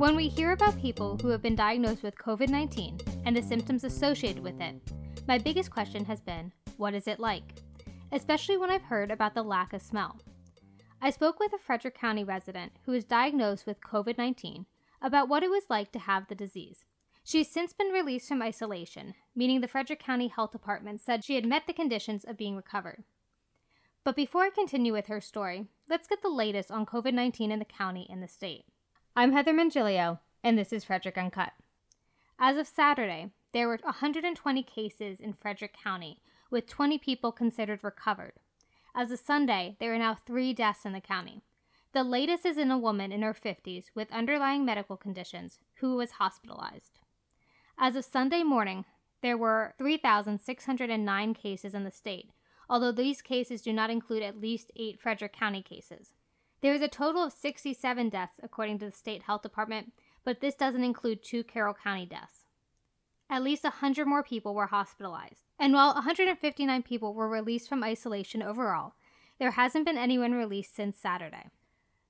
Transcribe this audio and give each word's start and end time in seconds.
When 0.00 0.16
we 0.16 0.28
hear 0.28 0.52
about 0.52 0.80
people 0.80 1.18
who 1.18 1.28
have 1.28 1.42
been 1.42 1.54
diagnosed 1.54 2.02
with 2.02 2.16
COVID 2.16 2.48
19 2.48 3.00
and 3.26 3.36
the 3.36 3.42
symptoms 3.42 3.84
associated 3.84 4.42
with 4.42 4.58
it, 4.58 4.76
my 5.28 5.36
biggest 5.36 5.70
question 5.70 6.06
has 6.06 6.22
been 6.22 6.50
what 6.78 6.94
is 6.94 7.06
it 7.06 7.20
like? 7.20 7.42
Especially 8.10 8.56
when 8.56 8.70
I've 8.70 8.84
heard 8.84 9.10
about 9.10 9.34
the 9.34 9.42
lack 9.42 9.74
of 9.74 9.82
smell. 9.82 10.18
I 11.02 11.10
spoke 11.10 11.38
with 11.38 11.52
a 11.52 11.58
Frederick 11.58 11.98
County 11.98 12.24
resident 12.24 12.72
who 12.86 12.92
was 12.92 13.04
diagnosed 13.04 13.66
with 13.66 13.82
COVID 13.82 14.16
19 14.16 14.64
about 15.02 15.28
what 15.28 15.42
it 15.42 15.50
was 15.50 15.64
like 15.68 15.92
to 15.92 15.98
have 15.98 16.28
the 16.28 16.34
disease. 16.34 16.86
She's 17.22 17.50
since 17.50 17.74
been 17.74 17.88
released 17.88 18.26
from 18.26 18.40
isolation, 18.40 19.12
meaning 19.36 19.60
the 19.60 19.68
Frederick 19.68 20.02
County 20.02 20.28
Health 20.28 20.52
Department 20.52 21.02
said 21.02 21.24
she 21.24 21.34
had 21.34 21.44
met 21.44 21.66
the 21.66 21.74
conditions 21.74 22.24
of 22.24 22.38
being 22.38 22.56
recovered. 22.56 23.04
But 24.02 24.16
before 24.16 24.44
I 24.44 24.48
continue 24.48 24.94
with 24.94 25.08
her 25.08 25.20
story, 25.20 25.66
let's 25.90 26.08
get 26.08 26.22
the 26.22 26.30
latest 26.30 26.70
on 26.70 26.86
COVID 26.86 27.12
19 27.12 27.52
in 27.52 27.58
the 27.58 27.66
county 27.66 28.06
and 28.10 28.22
the 28.22 28.28
state. 28.28 28.64
I'm 29.20 29.32
Heather 29.32 29.52
Mongilio, 29.52 30.18
and 30.42 30.56
this 30.56 30.72
is 30.72 30.84
Frederick 30.84 31.18
Uncut. 31.18 31.52
As 32.38 32.56
of 32.56 32.66
Saturday, 32.66 33.28
there 33.52 33.68
were 33.68 33.78
120 33.82 34.62
cases 34.62 35.20
in 35.20 35.34
Frederick 35.34 35.76
County, 35.76 36.22
with 36.50 36.66
20 36.66 36.96
people 36.96 37.30
considered 37.30 37.84
recovered. 37.84 38.32
As 38.94 39.10
of 39.10 39.18
Sunday, 39.18 39.76
there 39.78 39.92
are 39.92 39.98
now 39.98 40.14
three 40.14 40.54
deaths 40.54 40.86
in 40.86 40.94
the 40.94 41.02
county. 41.02 41.42
The 41.92 42.02
latest 42.02 42.46
is 42.46 42.56
in 42.56 42.70
a 42.70 42.78
woman 42.78 43.12
in 43.12 43.20
her 43.20 43.34
50s 43.34 43.90
with 43.94 44.10
underlying 44.10 44.64
medical 44.64 44.96
conditions 44.96 45.58
who 45.80 45.96
was 45.96 46.12
hospitalized. 46.12 46.98
As 47.76 47.96
of 47.96 48.06
Sunday 48.06 48.42
morning, 48.42 48.86
there 49.20 49.36
were 49.36 49.74
3,609 49.76 51.34
cases 51.34 51.74
in 51.74 51.84
the 51.84 51.90
state, 51.90 52.30
although 52.70 52.90
these 52.90 53.20
cases 53.20 53.60
do 53.60 53.74
not 53.74 53.90
include 53.90 54.22
at 54.22 54.40
least 54.40 54.72
eight 54.76 54.98
Frederick 54.98 55.34
County 55.34 55.60
cases. 55.60 56.14
There 56.62 56.74
is 56.74 56.82
a 56.82 56.88
total 56.88 57.24
of 57.24 57.32
67 57.32 58.08
deaths, 58.10 58.40
according 58.42 58.78
to 58.80 58.86
the 58.86 58.92
state 58.92 59.22
health 59.22 59.42
department, 59.42 59.92
but 60.24 60.40
this 60.40 60.54
doesn't 60.54 60.84
include 60.84 61.22
two 61.22 61.42
Carroll 61.42 61.74
County 61.74 62.06
deaths. 62.06 62.46
At 63.30 63.42
least 63.42 63.64
100 63.64 64.06
more 64.06 64.22
people 64.22 64.54
were 64.54 64.66
hospitalized. 64.66 65.44
And 65.58 65.72
while 65.72 65.94
159 65.94 66.82
people 66.82 67.14
were 67.14 67.28
released 67.28 67.68
from 67.68 67.84
isolation 67.84 68.42
overall, 68.42 68.94
there 69.38 69.52
hasn't 69.52 69.86
been 69.86 69.96
anyone 69.96 70.32
released 70.32 70.74
since 70.74 70.98
Saturday. 70.98 71.46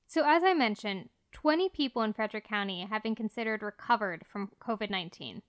So, 0.07 0.25
as 0.27 0.43
I 0.43 0.55
mentioned, 0.55 1.11
20 1.33 1.69
people 1.69 2.03
in 2.03 2.13
Frederick 2.13 2.49
County 2.49 2.87
have 2.91 3.03
been 3.03 3.15
considered 3.15 3.63
recovered 3.63 4.25
from 4.27 4.51
COVID 4.61 4.91
19. 4.91 5.43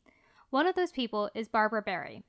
One 0.52 0.68
of 0.68 0.76
those 0.76 0.92
people 0.92 1.32
is 1.34 1.48
Barbara 1.48 1.82
Barry. 1.82 2.24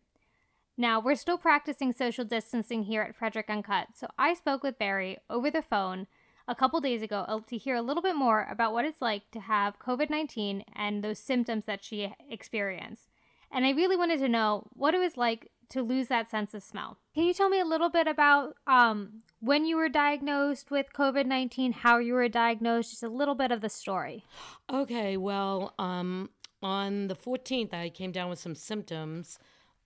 Now, 0.79 1.01
we're 1.01 1.17
still 1.17 1.36
practicing 1.36 1.92
social 1.92 2.25
distancing 2.25 2.84
here 2.84 3.03
at 3.03 3.14
Frederick 3.14 3.51
Uncut, 3.51 3.89
so 3.95 4.07
I 4.19 4.33
spoke 4.33 4.62
with 4.62 4.79
Barry 4.79 5.19
over 5.29 5.51
the 5.51 5.61
phone 5.61 6.07
a 6.48 6.55
couple 6.55 6.81
days 6.81 7.03
ago 7.03 7.25
uh, 7.29 7.41
to 7.47 7.57
hear 7.57 7.77
a 7.77 7.83
little 7.83 8.03
bit 8.03 8.17
more 8.17 8.47
about 8.51 8.73
what 8.73 8.85
it's 8.85 9.01
like 9.01 9.31
to 9.33 9.41
have 9.41 9.79
COVID 9.79 10.11
19 10.11 10.65
and 10.75 11.03
those 11.03 11.19
symptoms 11.19 11.65
that 11.67 11.85
she 11.85 12.12
experienced. 12.31 13.09
And 13.51 13.67
I 13.67 13.71
really 13.71 13.97
wanted 13.97 14.19
to 14.21 14.29
know 14.29 14.67
what 14.73 14.95
it 14.95 14.98
was 14.98 15.17
like 15.17 15.51
to 15.70 15.83
lose 15.83 16.09
that 16.09 16.31
sense 16.31 16.53
of 16.55 16.63
smell. 16.63 16.98
Can 17.15 17.25
you 17.25 17.33
tell 17.33 17.48
me 17.48 17.59
a 17.59 17.65
little 17.65 17.89
bit 17.89 18.07
about 18.07 18.57
um, 18.67 19.20
when 19.41 19.65
you 19.65 19.77
were 19.77 19.89
diagnosed 19.89 20.70
with 20.70 20.93
COVID 20.93 21.27
19, 21.27 21.73
how 21.73 21.98
you 21.98 22.15
were 22.15 22.29
diagnosed, 22.29 22.91
just 22.91 23.03
a 23.03 23.09
little 23.09 23.35
bit 23.35 23.51
of 23.51 23.61
the 23.61 23.69
story? 23.69 24.25
Okay, 24.70 25.17
well, 25.17 25.75
um, 25.79 26.31
on 26.63 27.09
the 27.09 27.15
14th, 27.15 27.73
I 27.73 27.89
came 27.89 28.13
down 28.13 28.31
with 28.31 28.39
some 28.39 28.55
symptoms. 28.55 29.39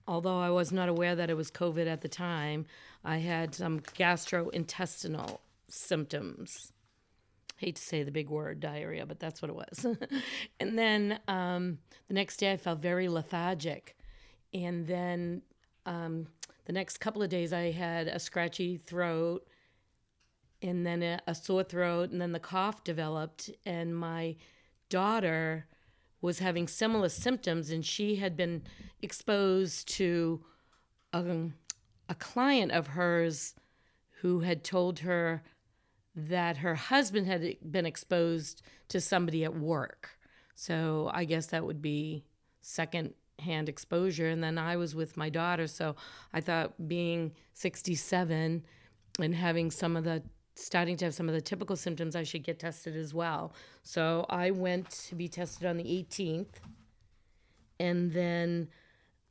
Although 0.09 0.39
I 0.39 0.49
was 0.49 0.71
not 0.71 0.87
aware 0.87 1.15
that 1.15 1.29
it 1.29 1.35
was 1.35 1.51
COVID 1.51 1.85
at 1.85 1.99
the 1.99 2.07
time, 2.07 2.65
I 3.03 3.17
had 3.17 3.53
some 3.53 3.81
gastrointestinal 3.81 5.39
symptoms. 5.69 6.71
Hate 7.57 7.75
to 7.75 7.81
say 7.81 8.03
the 8.03 8.11
big 8.11 8.29
word 8.29 8.59
diarrhea, 8.59 9.05
but 9.05 9.19
that's 9.19 9.41
what 9.41 9.49
it 9.49 9.55
was. 9.55 9.85
and 10.59 10.77
then 10.77 11.19
um, 11.27 11.79
the 12.07 12.13
next 12.13 12.37
day 12.37 12.51
I 12.51 12.57
felt 12.57 12.79
very 12.79 13.09
lethargic. 13.09 13.95
And 14.53 14.85
then 14.85 15.41
um, 15.85 16.27
the 16.65 16.73
next 16.73 16.99
couple 16.99 17.23
of 17.23 17.29
days 17.29 17.53
I 17.53 17.71
had 17.71 18.07
a 18.07 18.19
scratchy 18.19 18.77
throat 18.77 19.47
and 20.61 20.85
then 20.85 21.01
a, 21.01 21.19
a 21.27 21.33
sore 21.33 21.63
throat. 21.63 22.11
And 22.11 22.21
then 22.21 22.31
the 22.31 22.39
cough 22.39 22.83
developed. 22.83 23.49
And 23.65 23.97
my 23.97 24.35
daughter 24.89 25.65
was 26.21 26.39
having 26.39 26.67
similar 26.67 27.09
symptoms 27.09 27.69
and 27.69 27.85
she 27.85 28.15
had 28.15 28.35
been 28.35 28.63
exposed 29.01 29.87
to 29.87 30.43
um, 31.13 31.53
a 32.09 32.15
client 32.15 32.71
of 32.71 32.87
hers 32.87 33.55
who 34.21 34.39
had 34.39 34.63
told 34.63 34.99
her 34.99 35.43
that 36.17 36.57
her 36.57 36.73
husband 36.73 37.27
had 37.27 37.57
been 37.71 37.85
exposed 37.85 38.63
to 38.89 38.99
somebody 38.99 39.43
at 39.43 39.55
work. 39.55 40.17
So 40.55 41.11
I 41.13 41.25
guess 41.25 41.45
that 41.47 41.63
would 41.63 41.81
be 41.81 42.25
second 42.61 43.13
hand 43.37 43.69
exposure. 43.69 44.27
And 44.27 44.43
then 44.43 44.57
I 44.57 44.77
was 44.77 44.95
with 44.95 45.15
my 45.15 45.29
daughter. 45.29 45.67
So 45.67 45.95
I 46.33 46.41
thought 46.41 46.87
being 46.87 47.33
67 47.53 48.65
and 49.19 49.35
having 49.35 49.69
some 49.69 49.95
of 49.95 50.03
the 50.03 50.23
starting 50.55 50.97
to 50.97 51.05
have 51.05 51.13
some 51.13 51.29
of 51.29 51.35
the 51.35 51.41
typical 51.41 51.75
symptoms, 51.75 52.15
I 52.15 52.23
should 52.23 52.43
get 52.43 52.57
tested 52.57 52.95
as 52.95 53.13
well. 53.13 53.53
So 53.83 54.25
I 54.27 54.49
went 54.49 54.89
to 54.89 55.13
be 55.13 55.27
tested 55.27 55.67
on 55.67 55.77
the 55.77 55.83
18th. 55.83 56.55
And 57.79 58.11
then 58.11 58.69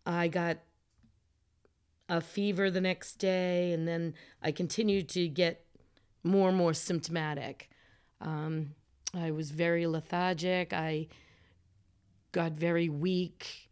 I 0.06 0.28
got 0.28 0.58
a 2.08 2.20
fever 2.20 2.70
the 2.70 2.80
next 2.80 3.16
day. 3.16 3.72
And 3.72 3.88
then 3.88 4.14
I 4.40 4.52
continued 4.52 5.08
to 5.10 5.26
get 5.26 5.65
more 6.26 6.48
and 6.48 6.58
more 6.58 6.74
symptomatic. 6.74 7.70
Um, 8.20 8.74
I 9.14 9.30
was 9.30 9.50
very 9.50 9.86
lethargic. 9.86 10.72
I 10.72 11.08
got 12.32 12.52
very 12.52 12.88
weak. 12.88 13.70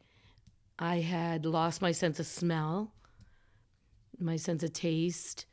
I 0.78 1.00
had 1.00 1.46
lost 1.46 1.82
my 1.82 1.92
sense 1.92 2.18
of 2.18 2.26
smell, 2.26 2.92
my 4.18 4.36
sense 4.36 4.62
of 4.62 4.72
taste. 4.72 5.46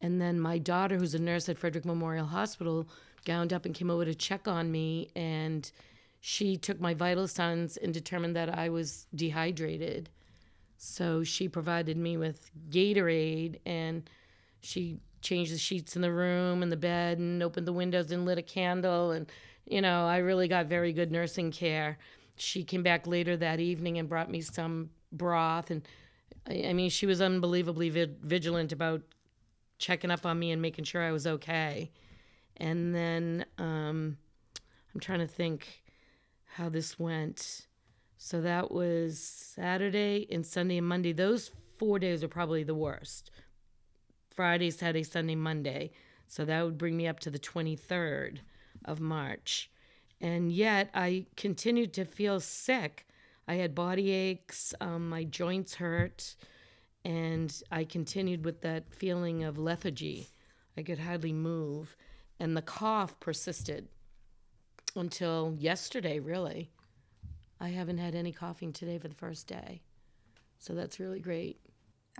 And 0.00 0.20
then 0.20 0.38
my 0.38 0.58
daughter, 0.58 0.96
who's 0.96 1.14
a 1.14 1.18
nurse 1.18 1.48
at 1.48 1.58
Frederick 1.58 1.84
Memorial 1.84 2.26
Hospital, 2.26 2.88
gowned 3.24 3.52
up 3.52 3.64
and 3.64 3.74
came 3.74 3.90
over 3.90 4.04
to 4.04 4.14
check 4.14 4.46
on 4.46 4.70
me. 4.70 5.10
And 5.16 5.70
she 6.20 6.56
took 6.56 6.80
my 6.80 6.94
vital 6.94 7.26
signs 7.26 7.76
and 7.76 7.92
determined 7.92 8.36
that 8.36 8.56
I 8.56 8.68
was 8.68 9.06
dehydrated. 9.14 10.10
So 10.76 11.24
she 11.24 11.48
provided 11.48 11.96
me 11.96 12.16
with 12.16 12.50
Gatorade 12.70 13.58
and 13.66 14.08
she 14.60 15.00
changed 15.20 15.52
the 15.52 15.58
sheets 15.58 15.96
in 15.96 16.02
the 16.02 16.12
room 16.12 16.62
and 16.62 16.70
the 16.70 16.76
bed 16.76 17.18
and 17.18 17.42
opened 17.42 17.66
the 17.66 17.72
windows 17.72 18.10
and 18.10 18.24
lit 18.24 18.38
a 18.38 18.42
candle. 18.42 19.10
And 19.10 19.30
you 19.66 19.82
know 19.82 20.06
i 20.06 20.18
really 20.18 20.48
got 20.48 20.66
very 20.66 20.92
good 20.92 21.12
nursing 21.12 21.50
care. 21.50 21.98
She 22.36 22.62
came 22.62 22.82
back 22.82 23.06
later 23.06 23.36
that 23.36 23.60
evening 23.60 23.98
and 23.98 24.08
brought 24.08 24.30
me 24.30 24.40
some 24.40 24.90
broth. 25.12 25.70
And 25.70 25.82
i, 26.48 26.72
mean 26.72 26.90
she 26.90 27.06
was 27.06 27.20
unbelievably 27.20 27.90
vigilant 28.22 28.72
about 28.72 29.02
checking 29.78 30.10
up 30.10 30.26
on 30.26 30.38
me 30.38 30.50
and 30.50 30.62
making 30.62 30.84
sure 30.84 31.02
i 31.02 31.12
was 31.12 31.26
okay. 31.26 31.90
And 32.56 32.94
then 32.94 33.44
um, 33.58 34.16
i'm 34.94 35.00
trying 35.00 35.20
to 35.20 35.26
think 35.26 35.82
how 36.44 36.68
this 36.68 36.98
went. 36.98 37.66
So 38.16 38.40
that 38.40 38.70
was 38.72 39.18
saturday 39.18 40.26
and 40.30 40.44
sunday 40.44 40.78
and 40.78 40.86
monday. 40.86 41.12
Those 41.12 41.50
four 41.78 41.98
days 41.98 42.24
are 42.24 42.28
probably 42.28 42.64
the 42.64 42.74
worst 42.74 43.30
Friday, 44.38 44.70
Saturday, 44.70 45.02
Sunday, 45.02 45.34
Monday. 45.34 45.90
So 46.28 46.44
that 46.44 46.64
would 46.64 46.78
bring 46.78 46.96
me 46.96 47.08
up 47.08 47.18
to 47.20 47.30
the 47.30 47.40
23rd 47.40 48.38
of 48.84 49.00
March. 49.00 49.68
And 50.20 50.52
yet 50.52 50.90
I 50.94 51.26
continued 51.36 51.92
to 51.94 52.04
feel 52.04 52.38
sick. 52.38 53.08
I 53.48 53.54
had 53.54 53.74
body 53.74 54.12
aches, 54.12 54.74
um, 54.80 55.08
my 55.08 55.24
joints 55.24 55.74
hurt, 55.74 56.36
and 57.04 57.52
I 57.72 57.82
continued 57.82 58.44
with 58.44 58.60
that 58.60 58.94
feeling 58.94 59.42
of 59.42 59.58
lethargy. 59.58 60.28
I 60.76 60.84
could 60.84 61.00
hardly 61.00 61.32
move, 61.32 61.96
and 62.38 62.56
the 62.56 62.62
cough 62.62 63.18
persisted 63.18 63.88
until 64.94 65.56
yesterday, 65.58 66.20
really. 66.20 66.70
I 67.58 67.70
haven't 67.70 67.98
had 67.98 68.14
any 68.14 68.30
coughing 68.30 68.72
today 68.72 68.98
for 68.98 69.08
the 69.08 69.16
first 69.16 69.48
day. 69.48 69.82
So 70.60 70.74
that's 70.74 71.00
really 71.00 71.18
great. 71.18 71.58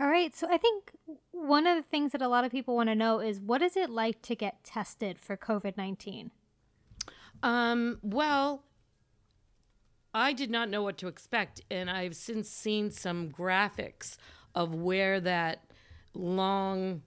All 0.00 0.09
right. 0.09 0.35
So 0.35 0.47
I 0.49 0.59
think 0.59 0.93
one 1.33 1.67
of 1.67 1.77
the 1.77 1.83
things 1.83 2.12
that 2.12 2.23
a 2.23 2.29
lot 2.29 2.45
of 2.45 2.53
people 2.53 2.77
want 2.77 2.89
to 2.89 2.95
know 2.95 3.19
is 3.19 3.41
what 3.41 3.62
is 3.62 3.77
it 3.77 3.91
like 3.91 4.23
to 4.23 4.37
get 4.37 4.62
tested 4.62 5.19
for 5.19 5.37
COVID 5.37 5.77
19? 5.77 6.31
Um, 7.43 7.99
well, 8.03 8.62
I 10.15 10.33
did 10.33 10.50
not 10.50 10.69
know 10.69 10.83
what 10.83 10.99
to 10.99 11.09
expect. 11.09 11.62
And 11.71 11.91
I've 11.91 12.15
since 12.15 12.49
seen 12.49 12.91
some 12.91 13.31
graphics 13.31 14.17
of 14.55 14.75
where 14.75 15.21
that 15.21 15.65
long, 16.15 17.03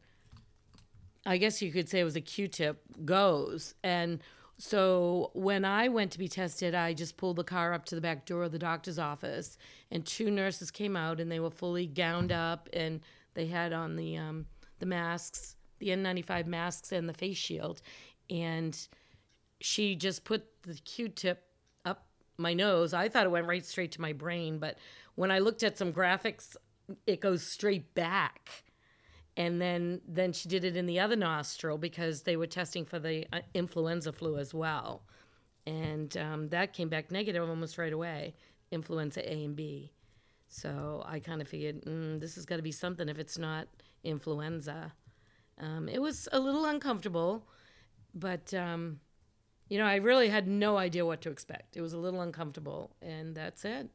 I 1.25 1.37
guess 1.37 1.61
you 1.61 1.71
could 1.71 1.87
say 1.87 2.01
it 2.01 2.05
was 2.05 2.15
a 2.15 2.21
Q 2.21 2.49
tip, 2.49 2.81
goes. 3.05 3.73
And 3.83 4.19
so 4.61 5.31
when 5.33 5.65
I 5.65 5.87
went 5.87 6.11
to 6.11 6.19
be 6.19 6.27
tested, 6.27 6.75
I 6.75 6.93
just 6.93 7.17
pulled 7.17 7.37
the 7.37 7.43
car 7.43 7.73
up 7.73 7.83
to 7.85 7.95
the 7.95 8.01
back 8.01 8.27
door 8.27 8.43
of 8.43 8.51
the 8.51 8.59
doctor's 8.59 8.99
office, 8.99 9.57
and 9.89 10.05
two 10.05 10.29
nurses 10.29 10.69
came 10.69 10.95
out, 10.95 11.19
and 11.19 11.31
they 11.31 11.39
were 11.39 11.49
fully 11.49 11.87
gowned 11.87 12.31
up, 12.31 12.69
and 12.71 13.01
they 13.33 13.47
had 13.47 13.73
on 13.73 13.95
the 13.95 14.17
um, 14.17 14.45
the 14.77 14.85
masks, 14.85 15.55
the 15.79 15.87
N95 15.87 16.45
masks, 16.45 16.91
and 16.91 17.09
the 17.09 17.13
face 17.13 17.37
shield, 17.37 17.81
and 18.29 18.77
she 19.61 19.95
just 19.95 20.25
put 20.25 20.45
the 20.61 20.75
Q-tip 20.75 21.43
up 21.83 22.05
my 22.37 22.53
nose. 22.53 22.93
I 22.93 23.09
thought 23.09 23.25
it 23.25 23.31
went 23.31 23.47
right 23.47 23.65
straight 23.65 23.93
to 23.93 24.01
my 24.01 24.13
brain, 24.13 24.59
but 24.59 24.77
when 25.15 25.31
I 25.31 25.39
looked 25.39 25.63
at 25.63 25.75
some 25.75 25.91
graphics, 25.91 26.55
it 27.07 27.19
goes 27.19 27.41
straight 27.41 27.95
back. 27.95 28.63
And 29.37 29.61
then 29.61 30.01
then 30.07 30.33
she 30.33 30.49
did 30.49 30.65
it 30.65 30.75
in 30.75 30.85
the 30.85 30.99
other 30.99 31.15
nostril 31.15 31.77
because 31.77 32.23
they 32.23 32.35
were 32.35 32.47
testing 32.47 32.85
for 32.85 32.99
the 32.99 33.25
uh, 33.31 33.39
influenza 33.53 34.11
flu 34.11 34.37
as 34.37 34.53
well, 34.53 35.03
and 35.65 36.15
um, 36.17 36.49
that 36.49 36.73
came 36.73 36.89
back 36.89 37.11
negative 37.11 37.47
almost 37.47 37.77
right 37.77 37.93
away, 37.93 38.35
influenza 38.71 39.21
A 39.25 39.45
and 39.45 39.55
B. 39.55 39.93
So 40.49 41.01
I 41.07 41.19
kind 41.19 41.41
of 41.41 41.47
figured 41.47 41.85
mm, 41.85 42.19
this 42.19 42.35
has 42.35 42.45
got 42.45 42.57
to 42.57 42.61
be 42.61 42.73
something 42.73 43.07
if 43.07 43.19
it's 43.19 43.37
not 43.37 43.67
influenza. 44.03 44.91
Um, 45.57 45.87
it 45.87 46.01
was 46.01 46.27
a 46.33 46.39
little 46.39 46.65
uncomfortable, 46.65 47.47
but 48.13 48.53
um, 48.53 48.99
you 49.69 49.77
know, 49.77 49.85
I 49.85 49.95
really 49.95 50.27
had 50.27 50.45
no 50.45 50.75
idea 50.75 51.05
what 51.05 51.21
to 51.21 51.29
expect. 51.29 51.77
It 51.77 51.81
was 51.81 51.93
a 51.93 51.97
little 51.97 52.19
uncomfortable, 52.19 52.91
and 53.01 53.33
that's 53.33 53.63
it. 53.63 53.89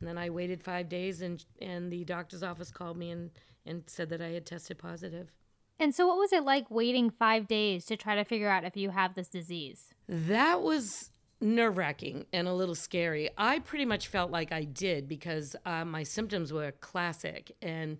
And 0.00 0.08
then 0.08 0.18
I 0.18 0.30
waited 0.30 0.62
five 0.62 0.88
days, 0.88 1.22
and 1.22 1.44
and 1.60 1.90
the 1.92 2.04
doctor's 2.04 2.42
office 2.42 2.70
called 2.70 2.96
me 2.96 3.10
and 3.10 3.30
and 3.66 3.82
said 3.86 4.10
that 4.10 4.20
I 4.20 4.28
had 4.28 4.46
tested 4.46 4.78
positive. 4.78 5.32
And 5.78 5.94
so, 5.94 6.06
what 6.06 6.18
was 6.18 6.32
it 6.32 6.44
like 6.44 6.70
waiting 6.70 7.10
five 7.10 7.46
days 7.48 7.84
to 7.86 7.96
try 7.96 8.14
to 8.14 8.24
figure 8.24 8.48
out 8.48 8.64
if 8.64 8.76
you 8.76 8.90
have 8.90 9.14
this 9.14 9.28
disease? 9.28 9.94
That 10.08 10.62
was 10.62 11.10
nerve 11.40 11.76
wracking 11.76 12.26
and 12.32 12.46
a 12.46 12.52
little 12.52 12.74
scary. 12.74 13.28
I 13.36 13.58
pretty 13.58 13.84
much 13.84 14.08
felt 14.08 14.30
like 14.30 14.52
I 14.52 14.64
did 14.64 15.08
because 15.08 15.56
uh, 15.66 15.84
my 15.84 16.02
symptoms 16.02 16.52
were 16.52 16.72
classic. 16.72 17.52
And 17.60 17.98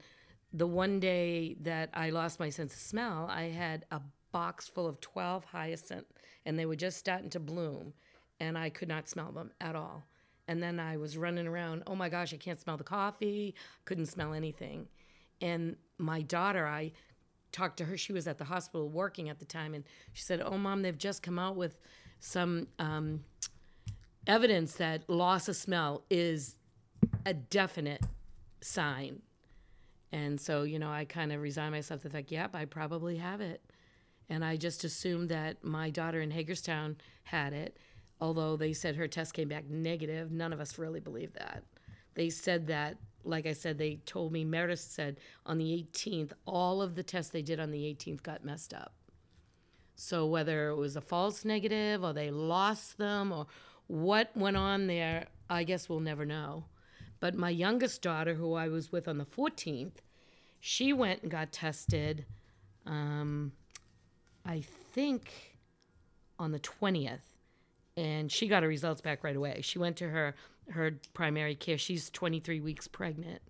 the 0.53 0.67
one 0.67 1.01
day 1.01 1.57
that 1.61 1.91
I 1.95 2.11
lost 2.11 2.39
my 2.39 2.49
sense 2.49 2.75
of 2.75 2.81
smell, 2.81 3.27
I 3.31 3.45
had 3.45 3.85
a 3.91 4.01
box 4.33 4.69
full 4.69 4.87
of 4.87 5.01
12 5.01 5.45
hyacinth 5.45 6.07
and 6.47 6.59
they 6.59 6.67
were 6.67 6.77
just 6.77 6.97
starting 6.97 7.31
to 7.31 7.41
bloom 7.41 7.93
and 8.41 8.57
I 8.57 8.71
could 8.71 8.89
not 8.89 9.09
smell 9.09 9.33
them 9.33 9.51
at 9.61 9.77
all. 9.77 10.05
And 10.47 10.63
then 10.63 10.79
I 10.79 10.97
was 10.97 11.17
running 11.17 11.47
around, 11.47 11.85
oh 11.87 11.95
my 11.95 12.09
gosh, 12.09 12.35
I 12.35 12.37
can't 12.37 12.61
smell 12.61 12.77
the 12.77 12.85
coffee, 12.85 13.55
couldn't 13.85 14.07
smell 14.07 14.35
anything. 14.35 14.89
And 15.41 15.77
my 15.99 16.23
daughter, 16.23 16.67
I 16.67 16.93
talked 17.53 17.79
to 17.79 17.85
her, 17.85 17.97
she 17.97 18.13
was 18.13 18.27
at 18.27 18.39
the 18.39 18.45
hospital 18.45 18.89
working 18.89 19.29
at 19.29 19.39
the 19.39 19.45
time, 19.45 19.75
and 19.75 19.85
she 20.13 20.23
said, 20.23 20.43
Oh, 20.45 20.59
mom, 20.59 20.83
they've 20.83 20.99
just 20.99 21.23
come 21.23 21.39
out 21.39 21.57
with 21.57 21.79
some 22.21 22.67
um, 22.79 23.25
evidence 24.27 24.75
that 24.75 25.09
loss 25.09 25.49
of 25.49 25.57
smell 25.57 26.05
is 26.11 26.57
a 27.27 27.35
definite 27.35 28.03
sign. 28.61 29.23
And 30.13 30.41
so, 30.41 30.63
you 30.63 30.79
know, 30.79 30.91
I 30.91 31.05
kind 31.05 31.33
of 31.33 31.41
resigned 31.41 31.73
myself 31.73 32.03
to 32.03 32.09
the 32.09 32.15
fact, 32.15 32.31
yep, 32.31 32.55
I 32.55 32.67
probably 32.67 33.17
have 33.17 33.41
it. 33.41 33.63
And 34.29 34.45
I 34.45 34.57
just 34.57 34.85
assumed 34.85 35.29
that 35.29 35.65
my 35.65 35.91
daughter 35.91 36.21
in 36.21 36.31
Hagerstown 36.31 36.97
had 37.25 37.53
it, 37.53 37.77
although 38.21 38.57
they 38.57 38.73
said 38.73 38.97
her 38.97 39.09
test 39.09 39.35
came 39.35 39.49
back 39.49 39.69
negative. 39.69 40.31
None 40.31 40.53
of 40.53 40.61
us 40.61 40.79
really 40.79 41.01
believed 41.01 41.35
that. 41.35 41.65
They 42.15 42.31
said 42.31 42.67
that, 42.69 42.97
like 43.25 43.47
I 43.47 43.53
said, 43.53 43.79
they 43.79 43.97
told 44.07 44.33
me, 44.33 44.45
Meritus 44.45 44.85
said 44.85 45.19
on 45.47 45.59
the 45.59 45.87
18th, 45.93 46.33
all 46.47 46.83
of 46.83 46.95
the 46.95 47.03
tests 47.03 47.33
they 47.33 47.43
did 47.43 47.59
on 47.59 47.71
the 47.71 47.83
18th 47.83 48.23
got 48.23 48.45
messed 48.45 48.73
up. 48.73 48.93
So 49.97 50.27
whether 50.27 50.69
it 50.69 50.77
was 50.77 50.97
a 50.97 51.01
false 51.01 51.45
negative 51.45 52.05
or 52.05 52.13
they 52.13 52.31
lost 52.31 52.99
them 52.99 53.33
or 53.33 53.47
what 53.87 54.37
went 54.37 54.57
on 54.57 54.87
there, 54.87 55.27
I 55.49 55.65
guess 55.65 55.89
we'll 55.89 56.01
never 56.01 56.25
know. 56.25 56.65
But 57.21 57.35
my 57.35 57.51
youngest 57.51 58.03
daughter, 58.03 58.35
who 58.35 58.55
I 58.55 58.69
was 58.69 58.93
with 58.93 59.09
on 59.09 59.19
the 59.19 59.25
14th, 59.25 59.95
she 60.61 60.93
went 60.93 61.23
and 61.23 61.31
got 61.31 61.53
tested. 61.53 62.27
Um, 62.87 63.53
I 64.45 64.63
think 64.93 65.57
on 66.39 66.53
the 66.53 66.61
20th 66.61 67.21
and 67.97 68.31
she 68.31 68.49
got 68.49 68.63
her 68.63 68.69
results 68.69 69.01
back 69.01 69.23
right 69.23 69.37
away. 69.37 69.61
She 69.63 69.79
went 69.79 69.97
to 69.97 70.09
her 70.09 70.35
her 70.71 70.93
primary 71.13 71.55
care. 71.55 71.77
She's 71.79 72.11
23 72.11 72.61
weeks 72.61 72.89
pregnant 72.89 73.43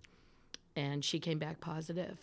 and 0.75 1.03
she 1.03 1.19
came 1.19 1.39
back 1.39 1.61
positive. 1.61 2.17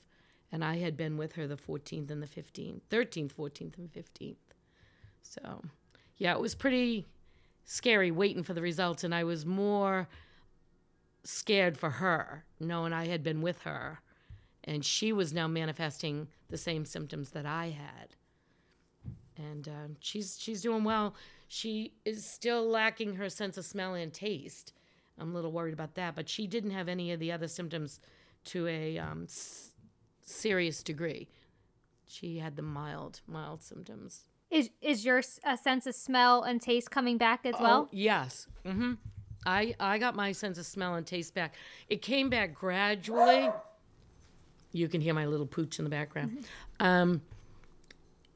And 0.51 0.63
I 0.63 0.79
had 0.79 0.97
been 0.99 1.17
with 1.17 1.33
her 1.33 1.47
the 1.47 1.57
14th 1.57 2.11
and 2.11 2.23
the 2.23 2.27
15th, 2.27 2.83
13th, 2.91 3.33
14th 3.33 3.79
and 3.79 3.91
15th. 3.91 4.37
So, 5.23 5.63
yeah, 6.19 6.33
it 6.33 6.41
was 6.41 6.55
pretty 6.55 7.07
scary 7.65 8.11
waiting 8.11 8.43
for 8.43 8.53
the 8.53 8.61
results 8.61 9.03
and 9.03 9.15
I 9.15 9.25
was 9.25 9.47
more 9.47 10.09
scared 11.25 11.79
for 11.79 11.89
her 11.89 12.45
knowing 12.61 12.93
I 12.93 13.07
had 13.07 13.23
been 13.23 13.41
with 13.41 13.63
her 13.63 14.01
and 14.65 14.85
she 14.85 15.13
was 15.13 15.33
now 15.33 15.47
manifesting 15.47 16.29
the 16.49 16.59
same 16.59 16.85
symptoms 16.85 17.31
that 17.31 17.47
I 17.47 17.71
had 17.71 18.17
and 19.37 19.69
uh, 19.69 19.89
she's 20.01 20.37
she's 20.39 20.63
doing 20.63 20.85
well. 20.85 21.15
She 21.53 21.93
is 22.07 22.25
still 22.25 22.67
lacking 22.67 23.17
her 23.17 23.29
sense 23.29 23.59
of 23.59 23.67
smell 23.67 23.93
and 23.93 24.11
taste. 24.11 24.73
I'm 25.19 25.33
a 25.33 25.35
little 25.35 25.53
worried 25.53 25.75
about 25.75 25.97
that, 25.97 26.15
but 26.15 26.27
she 26.27 26.47
didn't 26.47 26.71
have 26.71 26.89
any 26.89 27.13
of 27.13 27.21
the 27.21 27.31
other 27.31 27.47
symptoms 27.47 28.01
to 28.45 28.67
a 28.69 28.97
um, 28.97 29.25
s- 29.25 29.73
serious 30.23 30.83
degree. 30.83 31.29
She 32.07 32.39
had 32.39 32.57
the 32.57 32.63
mild 32.63 33.21
mild 33.27 33.63
symptoms. 33.63 34.25
Is 34.51 34.71
is 34.81 35.05
your 35.05 35.21
a 35.45 35.59
sense 35.59 35.87
of 35.87 35.95
smell 35.95 36.43
and 36.43 36.59
taste 36.59 36.91
coming 36.91 37.19
back 37.19 37.45
as 37.45 37.55
well? 37.61 37.83
Oh, 37.83 37.89
yes. 37.93 38.47
Mm-hmm. 38.65 38.95
I 39.45 39.75
I 39.79 39.99
got 39.99 40.17
my 40.17 40.33
sense 40.33 40.57
of 40.57 40.65
smell 40.65 40.95
and 40.95 41.07
taste 41.07 41.35
back. 41.35 41.55
It 41.91 42.01
came 42.01 42.31
back 42.31 42.55
gradually. 42.55 43.51
You 44.73 44.89
can 44.89 45.03
hear 45.03 45.13
my 45.13 45.27
little 45.27 45.47
pooch 45.47 45.79
in 45.79 45.85
the 45.85 45.91
background. 45.91 46.47
Um, 46.81 47.21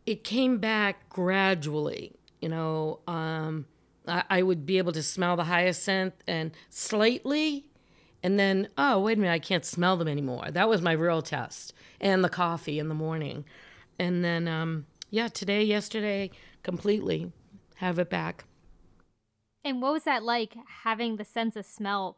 it 0.04 0.22
came 0.22 0.58
back 0.58 1.08
gradually. 1.08 2.12
You 2.46 2.50
know, 2.50 3.00
um, 3.08 3.66
I, 4.06 4.22
I 4.30 4.42
would 4.44 4.66
be 4.66 4.78
able 4.78 4.92
to 4.92 5.02
smell 5.02 5.34
the 5.34 5.42
hyacinth 5.42 6.14
and 6.28 6.52
slightly, 6.70 7.66
and 8.22 8.38
then 8.38 8.68
oh 8.78 9.00
wait 9.00 9.18
a 9.18 9.20
minute, 9.20 9.32
I 9.32 9.40
can't 9.40 9.64
smell 9.64 9.96
them 9.96 10.06
anymore. 10.06 10.52
That 10.52 10.68
was 10.68 10.80
my 10.80 10.92
real 10.92 11.22
test, 11.22 11.74
and 12.00 12.22
the 12.22 12.28
coffee 12.28 12.78
in 12.78 12.88
the 12.88 12.94
morning, 12.94 13.44
and 13.98 14.24
then 14.24 14.46
um, 14.46 14.86
yeah, 15.10 15.26
today, 15.26 15.64
yesterday, 15.64 16.30
completely 16.62 17.32
have 17.78 17.98
it 17.98 18.10
back. 18.10 18.44
And 19.64 19.82
what 19.82 19.92
was 19.92 20.04
that 20.04 20.22
like 20.22 20.54
having 20.84 21.16
the 21.16 21.24
sense 21.24 21.56
of 21.56 21.66
smell 21.66 22.16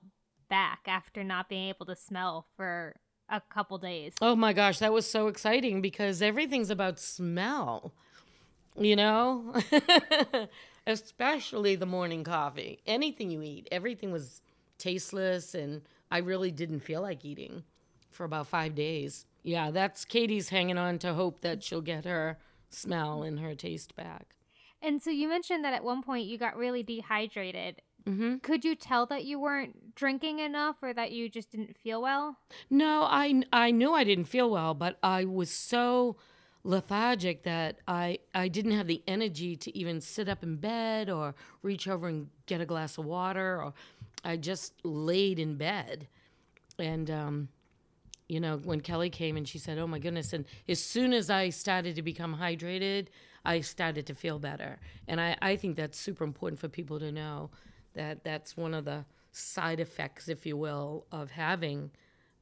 back 0.51 0.81
after 0.87 1.25
not 1.25 1.49
being 1.49 1.71
able 1.71 1.87
to 1.87 1.97
smell 1.97 2.49
for 2.55 3.01
a 3.31 3.41
couple 3.41 3.79
days? 3.79 4.13
Oh 4.21 4.37
my 4.37 4.53
gosh, 4.53 4.79
that 4.81 4.93
was 4.93 5.11
so 5.11 5.29
exciting 5.29 5.81
because 5.81 6.21
everything's 6.21 6.69
about 6.69 6.99
smell, 6.99 7.95
you 8.79 8.97
know? 8.97 9.55
Especially 10.87 11.77
the 11.77 11.87
morning 11.87 12.25
coffee. 12.25 12.81
Anything 12.87 13.31
you 13.31 13.43
eat, 13.43 13.69
everything 13.71 14.11
was 14.11 14.41
tasteless, 14.79 15.55
and 15.55 15.83
I 16.11 16.19
really 16.19 16.51
didn't 16.51 16.81
feel 16.81 17.03
like 17.03 17.25
eating 17.25 17.65
for 18.11 18.25
about 18.25 18.47
five 18.47 18.75
days. 18.75 19.27
Yeah, 19.43 19.71
that's 19.71 20.05
Katie's 20.05 20.49
hanging 20.49 20.79
on 20.79 20.99
to 21.01 21.15
hope 21.15 21.41
that 21.41 21.63
she'll 21.63 21.81
get 21.81 22.05
her 22.05 22.39
smell 22.71 23.23
and 23.23 23.41
her 23.41 23.55
taste 23.55 23.95
back. 23.97 24.35
And 24.81 25.03
so 25.03 25.11
you 25.11 25.29
mentioned 25.29 25.65
that 25.65 25.75
at 25.75 25.85
one 25.85 26.03
point 26.03 26.27
you 26.27 26.39
got 26.39 26.57
really 26.57 26.83
dehydrated. 26.83 27.83
Mm-hmm. 28.07 28.37
Could 28.39 28.65
you 28.65 28.75
tell 28.75 29.07
that 29.07 29.25
you 29.25 29.39
weren't 29.39 29.95
drinking 29.95 30.39
enough 30.39 30.77
or 30.83 30.95
that 30.95 31.13
you 31.13 31.29
just 31.29 31.51
didn't 31.51 31.77
feel 31.77 32.01
well? 32.01 32.39
No, 32.71 33.03
I 33.03 33.43
I 33.53 33.71
knew 33.71 33.93
I 33.93 34.05
didn't 34.05 34.27
feel 34.27 34.51
well, 34.51 34.73
but 34.75 34.99
I 35.03 35.25
was 35.25 35.51
so 35.51 36.17
lethargic 36.65 37.45
that 37.45 37.79
I 37.87 38.19
I 38.35 38.49
didn't 38.49 38.73
have 38.73 38.87
the 38.87 39.03
energy 39.07 39.57
to 39.57 39.77
even 39.77 40.01
sit 40.01 40.29
up 40.29 40.43
in 40.43 40.57
bed 40.57 41.09
or 41.09 41.35
reach 41.63 41.89
over 41.89 42.09
and 42.09 42.29
get 42.47 42.61
a 42.61 42.67
glass 42.67 42.99
of 42.99 43.05
water 43.05 43.63
or 43.63 43.73
I 44.25 44.37
just 44.37 44.75
laid 44.85 45.39
in 45.39 45.57
bed. 45.57 46.09
And 46.79 47.11
um 47.11 47.49
you 48.29 48.41
know, 48.41 48.59
when 48.59 48.83
Kelly 48.83 49.09
came 49.09 49.39
and 49.39 49.49
she 49.49 49.59
said, 49.59 49.79
"Oh 49.79 49.87
my 49.87 49.99
goodness." 49.99 50.35
And 50.35 50.45
as 50.69 50.83
soon 50.83 51.15
as 51.15 51.31
I 51.31 51.49
started 51.49 51.97
to 51.97 52.03
become 52.03 52.37
hydrated, 52.37 53.09
I 53.45 53.61
started 53.61 54.07
to 54.07 54.15
feel 54.15 54.39
better. 54.39 54.79
And 55.07 55.21
I 55.21 55.37
I 55.41 55.57
think 55.57 55.77
that's 55.77 55.99
super 55.99 56.25
important 56.25 56.61
for 56.61 56.69
people 56.69 56.99
to 57.01 57.11
know 57.11 57.51
that 57.95 58.25
that's 58.25 58.57
one 58.57 58.75
of 58.75 58.85
the 58.85 59.07
side 59.33 59.81
effects, 59.81 60.29
if 60.29 60.45
you 60.45 60.57
will, 60.57 61.07
of 61.11 61.31
having 61.31 61.91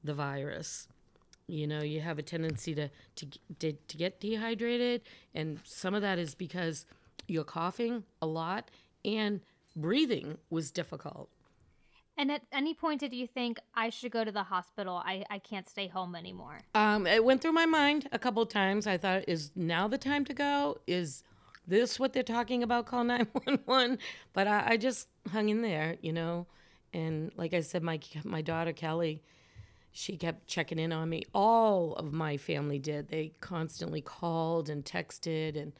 the 0.02 0.14
virus. 0.14 0.88
You 1.48 1.66
know, 1.66 1.82
you 1.82 2.00
have 2.00 2.18
a 2.18 2.22
tendency 2.22 2.74
to, 2.74 2.90
to, 3.16 3.26
to, 3.60 3.72
to 3.72 3.96
get 3.96 4.20
dehydrated, 4.20 5.02
and 5.34 5.60
some 5.64 5.94
of 5.94 6.02
that 6.02 6.18
is 6.18 6.34
because 6.34 6.86
you're 7.28 7.44
coughing 7.44 8.04
a 8.20 8.26
lot 8.26 8.70
and 9.04 9.40
breathing 9.74 10.38
was 10.50 10.70
difficult. 10.70 11.28
And 12.18 12.32
at 12.32 12.42
any 12.50 12.72
point 12.72 13.00
did 13.00 13.12
you 13.12 13.26
think 13.26 13.58
I 13.74 13.90
should 13.90 14.10
go 14.10 14.24
to 14.24 14.32
the 14.32 14.44
hospital? 14.44 15.02
I, 15.04 15.24
I 15.28 15.38
can't 15.38 15.68
stay 15.68 15.86
home 15.86 16.14
anymore. 16.14 16.60
Um, 16.74 17.06
it 17.06 17.22
went 17.22 17.42
through 17.42 17.52
my 17.52 17.66
mind 17.66 18.08
a 18.10 18.18
couple 18.18 18.42
of 18.42 18.48
times. 18.48 18.86
I 18.86 18.96
thought, 18.96 19.24
is 19.28 19.50
now 19.54 19.86
the 19.86 19.98
time 19.98 20.24
to 20.24 20.34
go? 20.34 20.78
Is 20.86 21.22
this 21.66 22.00
what 22.00 22.14
they're 22.14 22.22
talking 22.22 22.62
about? 22.62 22.86
Call 22.86 23.04
911. 23.04 23.98
But 24.32 24.46
I, 24.46 24.64
I 24.66 24.76
just 24.78 25.08
hung 25.30 25.50
in 25.50 25.60
there, 25.60 25.96
you 26.00 26.12
know. 26.12 26.46
And 26.94 27.32
like 27.36 27.52
I 27.52 27.60
said, 27.60 27.82
my 27.82 28.00
my 28.24 28.40
daughter 28.40 28.72
Kelly, 28.72 29.22
she 29.96 30.18
kept 30.18 30.46
checking 30.46 30.78
in 30.78 30.92
on 30.92 31.08
me. 31.08 31.22
All 31.32 31.94
of 31.94 32.12
my 32.12 32.36
family 32.36 32.78
did. 32.78 33.08
They 33.08 33.32
constantly 33.40 34.02
called 34.02 34.68
and 34.68 34.84
texted, 34.84 35.56
and 35.56 35.72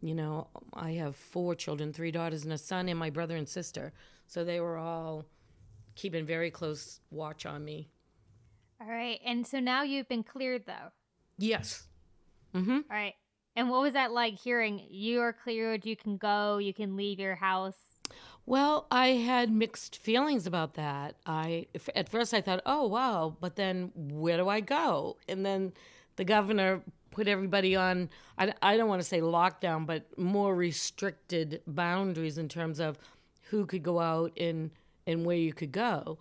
you 0.00 0.14
know, 0.14 0.46
I 0.72 0.92
have 0.92 1.16
four 1.16 1.56
children, 1.56 1.92
three 1.92 2.12
daughters 2.12 2.44
and 2.44 2.52
a 2.52 2.58
son, 2.58 2.88
and 2.88 2.96
my 2.96 3.10
brother 3.10 3.36
and 3.36 3.48
sister. 3.48 3.92
So 4.28 4.44
they 4.44 4.60
were 4.60 4.78
all 4.78 5.24
keeping 5.96 6.24
very 6.24 6.52
close 6.52 7.00
watch 7.10 7.46
on 7.46 7.64
me. 7.64 7.88
All 8.80 8.86
right. 8.86 9.18
And 9.26 9.44
so 9.44 9.58
now 9.58 9.82
you've 9.82 10.08
been 10.08 10.22
cleared, 10.22 10.64
though. 10.64 10.92
Yes. 11.36 11.88
Mm-hmm. 12.54 12.70
All 12.70 12.82
right. 12.88 13.14
And 13.56 13.70
what 13.70 13.82
was 13.82 13.94
that 13.94 14.12
like 14.12 14.34
hearing 14.34 14.86
you 14.88 15.20
are 15.20 15.32
cleared, 15.32 15.84
you 15.84 15.96
can 15.96 16.16
go, 16.16 16.58
you 16.58 16.72
can 16.72 16.94
leave 16.94 17.18
your 17.18 17.34
house? 17.34 17.97
Well, 18.48 18.86
I 18.90 19.08
had 19.08 19.52
mixed 19.52 19.98
feelings 19.98 20.46
about 20.46 20.72
that. 20.72 21.16
I 21.26 21.66
at 21.94 22.08
first 22.08 22.32
I 22.32 22.40
thought, 22.40 22.62
"Oh, 22.64 22.86
wow," 22.86 23.36
but 23.42 23.56
then 23.56 23.92
where 23.94 24.38
do 24.38 24.48
I 24.48 24.60
go? 24.60 25.18
And 25.28 25.44
then 25.44 25.74
the 26.16 26.24
governor 26.24 26.80
put 27.10 27.28
everybody 27.28 27.76
on 27.76 28.08
I, 28.38 28.54
I 28.62 28.78
don't 28.78 28.88
want 28.88 29.02
to 29.02 29.06
say 29.06 29.20
lockdown, 29.20 29.84
but 29.84 30.18
more 30.18 30.54
restricted 30.54 31.60
boundaries 31.66 32.38
in 32.38 32.48
terms 32.48 32.80
of 32.80 32.98
who 33.50 33.66
could 33.66 33.82
go 33.82 34.00
out 34.00 34.32
and 34.38 34.70
and 35.06 35.26
where 35.26 35.36
you 35.36 35.52
could 35.52 35.72
go. 35.72 36.18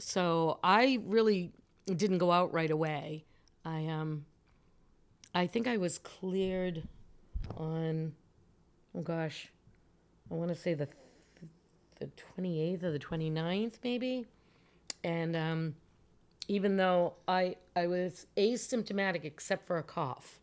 So 0.00 0.60
I 0.64 1.00
really 1.04 1.52
didn't 1.84 2.16
go 2.16 2.32
out 2.32 2.54
right 2.54 2.70
away. 2.70 3.26
I 3.66 3.88
um 3.88 4.24
I 5.34 5.46
think 5.46 5.68
I 5.68 5.76
was 5.76 5.98
cleared 5.98 6.88
on 7.58 8.14
oh 8.96 9.02
gosh. 9.02 9.48
I 10.30 10.34
want 10.34 10.48
to 10.48 10.54
say 10.54 10.72
the 10.72 10.88
the 11.98 12.10
28th 12.38 12.82
or 12.82 12.90
the 12.90 12.98
29th 12.98 13.74
maybe. 13.82 14.26
And 15.04 15.36
um 15.36 15.74
even 16.48 16.76
though 16.76 17.14
I 17.26 17.56
I 17.76 17.86
was 17.86 18.26
asymptomatic 18.36 19.24
except 19.24 19.66
for 19.66 19.78
a 19.78 19.82
cough. 19.82 20.40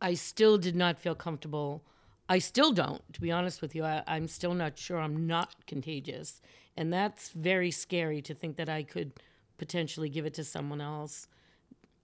I 0.00 0.14
still 0.14 0.58
did 0.58 0.76
not 0.76 0.98
feel 0.98 1.14
comfortable 1.14 1.82
I 2.28 2.38
still 2.38 2.72
don't, 2.72 3.02
to 3.12 3.20
be 3.20 3.30
honest 3.30 3.60
with 3.60 3.74
you. 3.74 3.84
I, 3.84 4.02
I'm 4.06 4.28
still 4.28 4.54
not 4.54 4.78
sure 4.78 4.98
I'm 4.98 5.26
not 5.26 5.66
contagious. 5.66 6.40
And 6.76 6.92
that's 6.92 7.30
very 7.30 7.70
scary 7.70 8.22
to 8.22 8.34
think 8.34 8.56
that 8.56 8.68
I 8.68 8.82
could 8.82 9.12
potentially 9.58 10.08
give 10.08 10.24
it 10.24 10.34
to 10.34 10.44
someone 10.44 10.80
else. 10.80 11.28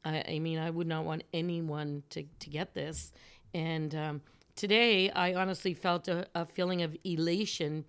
I, 0.04 0.24
I 0.28 0.38
mean, 0.38 0.58
I 0.58 0.70
would 0.70 0.86
not 0.86 1.04
want 1.04 1.24
anyone 1.32 2.02
to, 2.10 2.24
to 2.40 2.50
get 2.50 2.74
this. 2.74 3.12
And 3.54 3.94
um, 3.94 4.20
today, 4.56 5.10
I 5.10 5.34
honestly 5.34 5.74
felt 5.74 6.08
a, 6.08 6.26
a 6.34 6.46
feeling 6.46 6.82
of 6.82 6.96
elation 7.04 7.84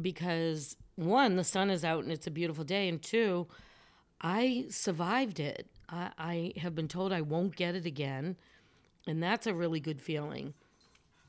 because 0.00 0.76
one, 0.96 1.36
the 1.36 1.44
sun 1.44 1.70
is 1.70 1.84
out 1.84 2.04
and 2.04 2.12
it's 2.12 2.26
a 2.26 2.30
beautiful 2.30 2.64
day. 2.64 2.88
And 2.88 3.02
two, 3.02 3.46
I 4.20 4.66
survived 4.70 5.40
it. 5.40 5.66
I, 5.88 6.10
I 6.18 6.52
have 6.58 6.74
been 6.74 6.88
told 6.88 7.12
I 7.12 7.20
won't 7.20 7.56
get 7.56 7.74
it 7.74 7.86
again. 7.86 8.36
And 9.06 9.22
that's 9.22 9.46
a 9.46 9.54
really 9.54 9.80
good 9.80 10.00
feeling 10.00 10.54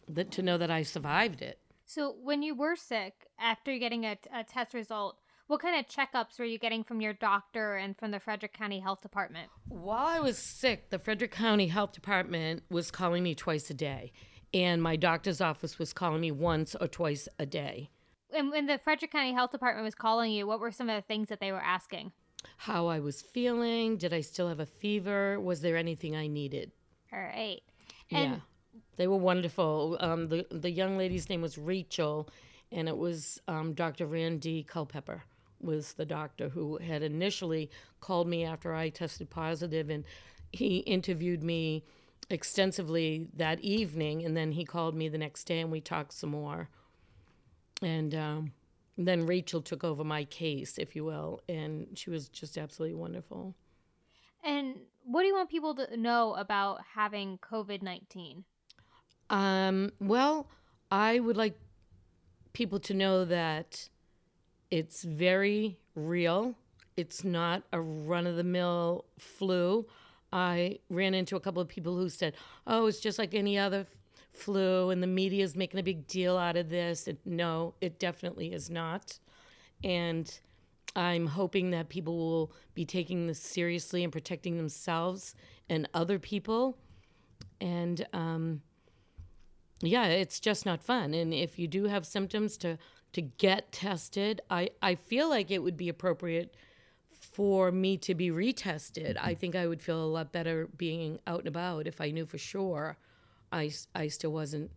that 0.08 0.32
to 0.32 0.42
know 0.42 0.58
that 0.58 0.72
I 0.72 0.84
survived 0.84 1.42
it. 1.42 1.60
So, 1.88 2.16
when 2.24 2.42
you 2.42 2.56
were 2.56 2.76
sick, 2.76 3.28
after 3.38 3.78
getting 3.78 4.06
a, 4.06 4.18
a 4.34 4.44
test 4.44 4.74
result, 4.74 5.18
what 5.48 5.62
kind 5.62 5.80
of 5.80 5.88
checkups 5.88 6.40
were 6.40 6.46
you 6.46 6.58
getting 6.58 6.84
from 6.84 7.00
your 7.00 7.14
doctor 7.14 7.76
and 7.76 7.96
from 7.96 8.10
the 8.10 8.20
Frederick 8.20 8.54
County 8.54 8.80
Health 8.80 9.02
Department? 9.02 9.50
While 9.68 10.08
I 10.08 10.20
was 10.20 10.40
sick, 10.40 10.90
the 10.90 10.98
Frederick 10.98 11.32
County 11.32 11.68
Health 11.68 11.92
Department 11.92 12.64
was 12.72 12.90
calling 12.90 13.22
me 13.22 13.36
twice 13.36 13.70
a 13.70 13.76
day, 13.76 14.12
and 14.56 14.82
my 14.82 14.96
doctor's 14.96 15.42
office 15.42 15.78
was 15.78 15.92
calling 15.92 16.22
me 16.22 16.32
once 16.32 16.76
or 16.80 16.88
twice 16.88 17.28
a 17.38 17.46
day. 17.46 17.90
And 18.34 18.50
when 18.50 18.66
the 18.66 18.80
Frederick 18.80 19.12
County 19.12 19.34
Health 19.34 19.52
Department 19.52 19.84
was 19.84 19.96
calling 19.96 20.32
you, 20.32 20.48
what 20.48 20.62
were 20.62 20.72
some 20.72 20.90
of 20.90 20.96
the 20.96 21.06
things 21.06 21.28
that 21.28 21.42
they 21.42 21.52
were 21.52 21.62
asking? 21.62 22.14
How 22.58 22.88
I 22.88 23.00
was 23.00 23.22
feeling, 23.22 23.98
did 23.98 24.14
I 24.14 24.22
still 24.22 24.48
have 24.48 24.62
a 24.62 24.66
fever, 24.66 25.40
was 25.40 25.62
there 25.62 25.76
anything 25.76 26.16
I 26.16 26.28
needed? 26.28 26.72
All 27.12 27.20
right. 27.20 27.62
And 28.12 28.34
yeah. 28.34 28.40
They 28.98 29.08
were 29.08 29.18
wonderful. 29.18 29.98
Um, 30.00 30.30
the 30.30 30.46
the 30.52 30.72
young 30.72 30.98
lady's 30.98 31.30
name 31.30 31.42
was 31.42 31.58
Rachel, 31.58 32.30
and 32.72 32.88
it 32.88 32.98
was 32.98 33.40
um, 33.48 33.74
Dr. 33.74 34.06
Randy 34.06 34.64
Culpepper 34.64 35.24
was 35.62 35.94
the 35.94 36.06
doctor 36.06 36.50
who 36.50 36.78
had 36.78 37.02
initially 37.02 37.70
called 38.00 38.28
me 38.28 38.46
after 38.46 38.74
I 38.74 38.90
tested 38.90 39.30
positive, 39.30 39.90
and 39.90 40.04
he 40.52 40.78
interviewed 40.80 41.44
me 41.44 41.84
extensively 42.30 43.28
that 43.36 43.60
evening, 43.62 44.26
and 44.26 44.36
then 44.36 44.52
he 44.52 44.66
called 44.66 44.96
me 44.96 45.10
the 45.10 45.18
next 45.18 45.46
day, 45.46 45.60
and 45.60 45.72
we 45.72 45.82
talked 45.82 46.14
some 46.14 46.32
more. 46.32 46.70
And 47.82 48.16
um, 48.16 48.52
then 48.98 49.26
Rachel 49.26 49.62
took 49.62 49.84
over 49.84 50.04
my 50.04 50.26
case, 50.26 50.78
if 50.78 50.96
you 50.96 51.04
will, 51.04 51.42
and 51.50 51.88
she 51.96 52.10
was 52.10 52.30
just 52.30 52.58
absolutely 52.58 52.96
wonderful. 52.96 53.56
And 54.44 54.76
what 55.04 55.22
do 55.22 55.28
you 55.28 55.36
want 55.36 55.50
people 55.50 55.76
to 55.76 55.98
know 55.98 56.34
about 56.36 56.82
having 56.96 57.38
COVID 57.40 57.82
19? 57.82 58.44
Um, 59.30 59.92
well, 60.00 60.48
I 60.92 61.20
would 61.20 61.36
like 61.36 61.58
people 62.54 62.80
to 62.80 62.94
know 62.94 63.26
that 63.26 63.90
it's 64.72 65.04
very 65.04 65.78
real. 65.96 66.56
It's 66.96 67.24
not 67.24 67.64
a 67.74 67.82
run 67.82 68.28
of 68.28 68.36
the 68.36 68.44
mill 68.44 69.06
flu. 69.18 69.86
I 70.32 70.80
ran 70.90 71.14
into 71.14 71.36
a 71.36 71.40
couple 71.40 71.62
of 71.62 71.68
people 71.68 71.96
who 71.98 72.10
said, 72.10 72.34
oh, 72.68 72.88
it's 72.88 73.00
just 73.00 73.20
like 73.20 73.34
any 73.34 73.58
other 73.58 73.86
flu, 74.34 74.90
and 74.90 75.02
the 75.02 75.08
media 75.08 75.44
is 75.44 75.56
making 75.56 75.80
a 75.80 75.84
big 75.84 76.08
deal 76.08 76.38
out 76.38 76.58
of 76.58 76.70
this. 76.70 77.08
And 77.08 77.18
no, 77.26 77.74
it 77.82 78.00
definitely 78.00 78.54
is 78.54 78.70
not. 78.70 79.20
And 79.84 80.38
I'm 80.96 81.28
hoping 81.28 81.72
that 81.72 81.90
people 81.90 82.18
will 82.18 82.52
be 82.74 82.86
taking 82.86 83.28
this 83.28 83.40
seriously 83.40 84.04
and 84.04 84.12
protecting 84.12 84.58
themselves 84.58 85.36
and 85.70 85.88
other 85.94 86.20
people. 86.20 86.78
And, 87.62 88.06
um, 88.14 88.62
yeah, 89.82 90.06
it's 90.08 90.40
just 90.40 90.66
not 90.66 90.84
fun. 90.84 91.14
And 91.14 91.34
if 91.34 91.60
you 91.60 91.68
do 91.68 91.86
have 91.86 92.06
symptoms, 92.06 92.58
to 92.58 92.78
to 93.16 93.22
get 93.22 93.72
tested. 93.72 94.42
I 94.50 94.72
I 94.82 94.96
feel 94.96 95.30
like 95.30 95.50
it 95.50 95.64
would 95.64 95.78
be 95.78 95.88
appropriate 95.88 96.54
for 97.36 97.70
me 97.70 97.98
to 97.98 98.16
be 98.16 98.30
retested. 98.30 99.18
I 99.22 99.34
think 99.34 99.58
I 99.58 99.68
would 99.68 99.82
feel 99.82 100.02
a 100.02 100.08
lot 100.08 100.32
better 100.32 100.70
being 100.78 101.20
out 101.28 101.40
and 101.40 101.50
about 101.50 101.86
if 101.86 102.00
I 102.00 102.12
knew 102.12 102.26
for 102.26 102.38
sure 102.38 102.98
I 103.52 103.72
I 103.94 104.08
still 104.08 104.32
wasn't 104.32 104.72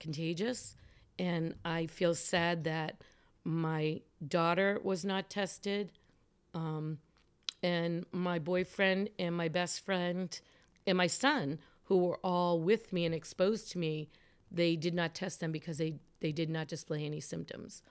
contagious. 0.00 0.76
And 1.18 1.54
I 1.62 1.86
feel 1.86 2.14
sad 2.14 2.64
that 2.64 3.02
my 3.44 4.00
daughter 4.26 4.80
was 4.82 5.04
not 5.04 5.28
tested. 5.28 5.92
Um, 6.54 6.98
and 7.62 8.06
my 8.12 8.38
boyfriend 8.38 9.10
and 9.18 9.36
my 9.36 9.48
best 9.48 9.84
friend 9.84 10.40
and 10.86 10.96
my 10.96 11.06
son 11.06 11.58
who 11.84 11.98
were 11.98 12.18
all 12.24 12.60
with 12.60 12.94
me 12.94 13.04
and 13.04 13.14
exposed 13.14 13.70
to 13.72 13.78
me, 13.78 14.08
they 14.50 14.74
did 14.74 14.94
not 14.94 15.14
test 15.14 15.40
them 15.40 15.52
because 15.52 15.76
they, 15.76 15.96
they 16.20 16.32
did 16.32 16.48
not 16.48 16.66
display 16.68 17.04
any 17.04 17.20
symptoms. 17.20 17.82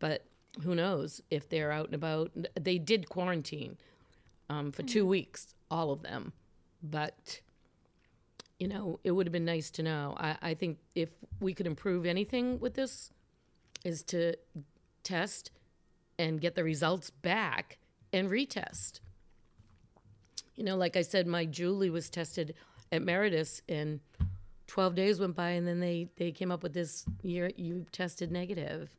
But 0.00 0.26
who 0.62 0.74
knows 0.74 1.20
if 1.30 1.48
they're 1.48 1.72
out 1.72 1.86
and 1.86 1.94
about? 1.94 2.30
They 2.58 2.78
did 2.78 3.08
quarantine 3.08 3.76
um, 4.48 4.72
for 4.72 4.82
two 4.82 5.06
weeks, 5.06 5.54
all 5.70 5.90
of 5.90 6.02
them. 6.02 6.32
But, 6.82 7.40
you 8.58 8.68
know, 8.68 9.00
it 9.04 9.10
would 9.10 9.26
have 9.26 9.32
been 9.32 9.44
nice 9.44 9.70
to 9.72 9.82
know. 9.82 10.14
I, 10.18 10.36
I 10.42 10.54
think 10.54 10.78
if 10.94 11.10
we 11.40 11.54
could 11.54 11.66
improve 11.66 12.06
anything 12.06 12.60
with 12.60 12.74
this, 12.74 13.10
is 13.84 14.02
to 14.02 14.34
test 15.04 15.50
and 16.18 16.40
get 16.40 16.54
the 16.56 16.64
results 16.64 17.10
back 17.10 17.78
and 18.12 18.28
retest. 18.28 19.00
You 20.56 20.64
know, 20.64 20.76
like 20.76 20.96
I 20.96 21.02
said, 21.02 21.26
my 21.26 21.44
Julie 21.44 21.90
was 21.90 22.10
tested 22.10 22.54
at 22.90 23.02
Meritus, 23.02 23.60
and 23.68 24.00
12 24.66 24.94
days 24.94 25.20
went 25.20 25.36
by, 25.36 25.50
and 25.50 25.66
then 25.68 25.80
they, 25.80 26.08
they 26.16 26.32
came 26.32 26.50
up 26.50 26.62
with 26.62 26.72
this 26.72 27.04
year 27.22 27.50
you 27.56 27.86
tested 27.92 28.32
negative. 28.32 28.90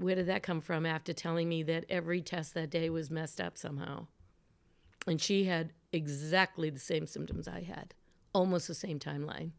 Where 0.00 0.14
did 0.14 0.28
that 0.28 0.42
come 0.42 0.62
from 0.62 0.86
after 0.86 1.12
telling 1.12 1.46
me 1.46 1.62
that 1.64 1.84
every 1.90 2.22
test 2.22 2.54
that 2.54 2.70
day 2.70 2.88
was 2.88 3.10
messed 3.10 3.38
up 3.38 3.58
somehow? 3.58 4.06
And 5.06 5.20
she 5.20 5.44
had 5.44 5.74
exactly 5.92 6.70
the 6.70 6.78
same 6.78 7.06
symptoms 7.06 7.46
I 7.46 7.60
had, 7.60 7.92
almost 8.32 8.66
the 8.66 8.74
same 8.74 8.98
timeline. 8.98 9.50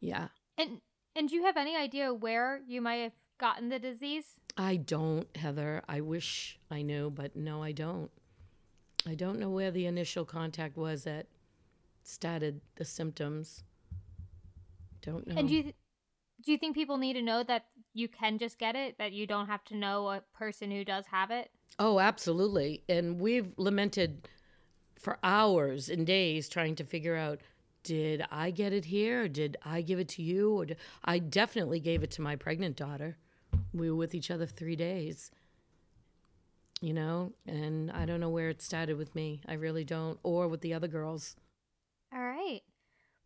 Yeah. 0.00 0.28
And 0.56 0.80
and 1.16 1.28
do 1.28 1.34
you 1.34 1.44
have 1.44 1.56
any 1.56 1.76
idea 1.76 2.14
where 2.14 2.60
you 2.68 2.80
might 2.80 2.96
have 2.96 3.14
gotten 3.38 3.68
the 3.68 3.80
disease? 3.80 4.26
I 4.56 4.76
don't, 4.76 5.26
Heather. 5.36 5.82
I 5.88 6.00
wish 6.00 6.60
I 6.70 6.82
knew, 6.82 7.10
but 7.10 7.34
no, 7.34 7.64
I 7.64 7.72
don't. 7.72 8.10
I 9.08 9.16
don't 9.16 9.40
know 9.40 9.50
where 9.50 9.72
the 9.72 9.86
initial 9.86 10.24
contact 10.24 10.76
was 10.76 11.02
that 11.02 11.26
started 12.04 12.60
the 12.76 12.84
symptoms. 12.84 13.64
Don't 15.02 15.26
know. 15.26 15.34
And 15.36 15.48
do 15.48 15.54
you 15.54 15.62
th- 15.64 15.74
do 16.44 16.52
you 16.52 16.58
think 16.58 16.74
people 16.76 16.96
need 16.96 17.14
to 17.14 17.22
know 17.22 17.42
that 17.42 17.66
you 17.94 18.08
can 18.08 18.38
just 18.38 18.58
get 18.58 18.76
it? 18.76 18.98
That 18.98 19.12
you 19.12 19.26
don't 19.26 19.46
have 19.46 19.64
to 19.64 19.76
know 19.76 20.08
a 20.08 20.22
person 20.36 20.70
who 20.70 20.84
does 20.84 21.06
have 21.06 21.30
it? 21.30 21.50
Oh, 21.78 21.98
absolutely. 21.98 22.82
And 22.88 23.18
we've 23.18 23.52
lamented 23.56 24.28
for 24.98 25.18
hours 25.22 25.88
and 25.88 26.06
days 26.06 26.48
trying 26.48 26.76
to 26.76 26.84
figure 26.84 27.16
out 27.16 27.40
did 27.82 28.24
I 28.30 28.50
get 28.50 28.72
it 28.72 28.86
here 28.86 29.24
or 29.24 29.28
did 29.28 29.56
I 29.62 29.82
give 29.82 29.98
it 29.98 30.08
to 30.10 30.22
you 30.22 30.54
or 30.54 30.66
did, 30.66 30.78
I 31.04 31.18
definitely 31.18 31.80
gave 31.80 32.02
it 32.02 32.10
to 32.12 32.22
my 32.22 32.36
pregnant 32.36 32.76
daughter. 32.76 33.18
We 33.72 33.90
were 33.90 33.96
with 33.96 34.14
each 34.14 34.30
other 34.30 34.46
3 34.46 34.76
days. 34.76 35.30
You 36.80 36.92
know, 36.92 37.32
and 37.46 37.90
I 37.92 38.04
don't 38.04 38.20
know 38.20 38.28
where 38.28 38.50
it 38.50 38.60
started 38.60 38.98
with 38.98 39.14
me. 39.14 39.40
I 39.46 39.54
really 39.54 39.84
don't 39.84 40.18
or 40.22 40.48
with 40.48 40.60
the 40.60 40.74
other 40.74 40.88
girls. 40.88 41.36
All 42.12 42.20
right. 42.20 42.62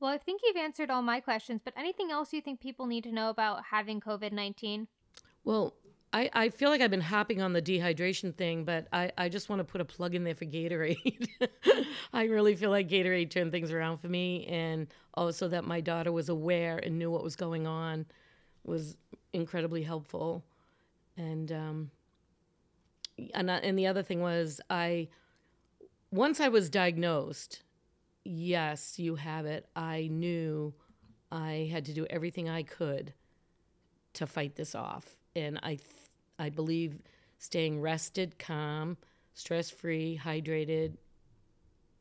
Well, 0.01 0.11
I 0.11 0.19
think 0.19 0.43
you've 0.45 0.57
answered 0.57 0.91
all 0.91 1.03
my 1.03 1.21
questions, 1.21 1.61
but 1.65 1.75
anything 1.77 2.11
else 2.11 2.33
you 2.33 2.41
think 2.41 2.61
people 2.61 2.87
need 2.87 3.05
to 3.05 3.13
know 3.13 3.31
about 3.31 3.65
having 3.71 4.01
COVID 4.01 4.33
19? 4.33 4.87
Well, 5.45 5.75
I, 6.13 6.31
I 6.33 6.49
feel 6.49 6.71
like 6.71 6.81
I've 6.81 6.91
been 6.91 7.01
hopping 7.01 7.43
on 7.43 7.53
the 7.53 7.61
dehydration 7.61 8.35
thing, 8.35 8.65
but 8.65 8.87
I, 8.93 9.13
I 9.19 9.29
just 9.29 9.49
want 9.49 9.61
to 9.61 9.65
put 9.65 9.81
a 9.81 9.85
plug 9.85 10.15
in 10.15 10.25
there 10.25 10.35
for 10.35 10.47
Gatorade. 10.47 11.29
I 12.13 12.25
really 12.25 12.57
feel 12.57 12.71
like 12.71 12.89
Gatorade 12.89 13.31
turned 13.31 13.53
things 13.53 13.71
around 13.71 13.99
for 13.99 14.09
me, 14.09 14.47
and 14.47 14.87
also 15.15 15.49
that 15.49 15.65
my 15.65 15.81
daughter 15.81 16.11
was 16.13 16.29
aware 16.29 16.79
and 16.79 16.99
knew 16.99 17.11
what 17.11 17.23
was 17.23 17.37
going 17.37 17.67
on 17.67 18.07
was 18.65 18.97
incredibly 19.33 19.83
helpful. 19.83 20.45
And 21.17 21.53
um, 21.53 21.91
and, 23.35 23.51
I, 23.51 23.57
and 23.57 23.79
the 23.79 23.87
other 23.87 24.03
thing 24.03 24.21
was 24.21 24.61
I 24.71 25.09
once 26.11 26.41
I 26.41 26.49
was 26.49 26.71
diagnosed, 26.71 27.63
yes, 28.29 28.99
you 28.99 29.17
have 29.17 29.47
it. 29.47 29.67
I 29.75 30.09
knew 30.11 30.75
I 31.33 31.69
had 31.73 31.87
to 31.87 31.93
do 31.93 32.07
everything 32.09 32.49
I 32.49 32.63
could 32.63 33.15
to 34.15 34.27
fight 34.27 34.55
this 34.55 34.75
off, 34.75 35.17
and 35.35 35.59
I 35.63 35.77
th- 35.77 35.83
I 36.39 36.51
believe 36.51 37.01
staying 37.39 37.81
rested, 37.81 38.39
calm, 38.39 38.97
stress 39.35 39.71
free, 39.71 40.21
hydrated, 40.23 40.97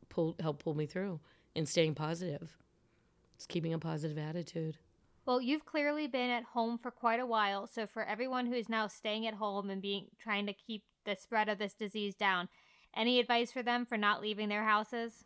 pull 0.08 0.36
help 0.40 0.62
pull 0.62 0.74
me 0.74 0.86
through, 0.86 1.20
and 1.56 1.68
staying 1.68 1.94
positive. 1.94 2.56
It's 3.36 3.46
keeping 3.46 3.72
a 3.72 3.78
positive 3.78 4.18
attitude. 4.18 4.76
Well, 5.24 5.40
you've 5.40 5.66
clearly 5.66 6.06
been 6.06 6.30
at 6.30 6.42
home 6.42 6.78
for 6.78 6.90
quite 6.90 7.20
a 7.20 7.26
while, 7.26 7.66
so 7.66 7.86
for 7.86 8.02
everyone 8.04 8.46
who 8.46 8.54
is 8.54 8.68
now 8.68 8.86
staying 8.86 9.26
at 9.26 9.34
home 9.34 9.70
and 9.70 9.80
being 9.80 10.06
trying 10.18 10.46
to 10.46 10.52
keep 10.52 10.82
the 11.04 11.16
spread 11.16 11.48
of 11.48 11.58
this 11.58 11.74
disease 11.74 12.14
down, 12.14 12.48
any 12.96 13.20
advice 13.20 13.52
for 13.52 13.62
them 13.62 13.84
for 13.84 13.96
not 13.96 14.22
leaving 14.22 14.48
their 14.48 14.64
houses? 14.64 15.24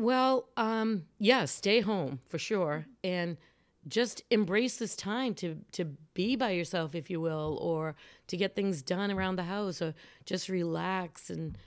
Well, 0.00 0.48
um, 0.56 1.04
yeah, 1.18 1.44
stay 1.44 1.82
home 1.82 2.20
for 2.26 2.38
sure, 2.38 2.86
and 3.04 3.36
just 3.86 4.22
embrace 4.30 4.78
this 4.78 4.96
time 4.96 5.34
to 5.34 5.58
to 5.72 5.84
be 6.14 6.36
by 6.36 6.52
yourself, 6.52 6.94
if 6.94 7.10
you 7.10 7.20
will, 7.20 7.58
or 7.60 7.94
to 8.28 8.38
get 8.38 8.56
things 8.56 8.80
done 8.80 9.10
around 9.10 9.36
the 9.36 9.42
house, 9.42 9.82
or 9.82 9.94
just 10.24 10.48
relax 10.48 11.28
and 11.28 11.58